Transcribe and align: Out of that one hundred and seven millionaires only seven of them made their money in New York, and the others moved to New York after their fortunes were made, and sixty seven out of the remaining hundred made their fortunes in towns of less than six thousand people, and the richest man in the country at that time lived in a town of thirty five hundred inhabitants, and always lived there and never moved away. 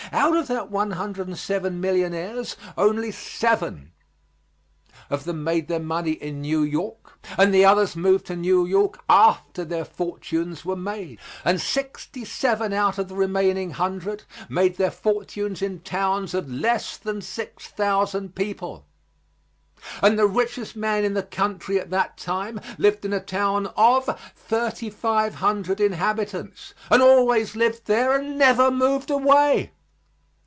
Out 0.13 0.35
of 0.35 0.47
that 0.49 0.69
one 0.69 0.91
hundred 0.91 1.27
and 1.29 1.37
seven 1.39 1.79
millionaires 1.79 2.57
only 2.77 3.11
seven 3.11 3.93
of 5.09 5.23
them 5.23 5.41
made 5.41 5.69
their 5.69 5.79
money 5.79 6.11
in 6.11 6.41
New 6.41 6.63
York, 6.63 7.17
and 7.37 7.53
the 7.53 7.63
others 7.63 7.95
moved 7.95 8.25
to 8.25 8.35
New 8.35 8.65
York 8.65 8.99
after 9.07 9.63
their 9.63 9.85
fortunes 9.85 10.65
were 10.65 10.75
made, 10.75 11.17
and 11.45 11.61
sixty 11.61 12.25
seven 12.25 12.73
out 12.73 12.97
of 12.97 13.07
the 13.07 13.15
remaining 13.15 13.71
hundred 13.71 14.23
made 14.49 14.75
their 14.75 14.91
fortunes 14.91 15.61
in 15.61 15.79
towns 15.79 16.33
of 16.33 16.51
less 16.51 16.97
than 16.97 17.21
six 17.21 17.67
thousand 17.67 18.35
people, 18.35 18.85
and 20.01 20.19
the 20.19 20.27
richest 20.27 20.75
man 20.75 21.05
in 21.05 21.13
the 21.13 21.23
country 21.23 21.79
at 21.79 21.89
that 21.91 22.17
time 22.17 22.59
lived 22.77 23.05
in 23.05 23.13
a 23.13 23.21
town 23.21 23.67
of 23.77 24.09
thirty 24.35 24.89
five 24.89 25.35
hundred 25.35 25.79
inhabitants, 25.79 26.73
and 26.89 27.01
always 27.01 27.55
lived 27.55 27.85
there 27.85 28.11
and 28.13 28.37
never 28.37 28.69
moved 28.69 29.09
away. 29.09 29.71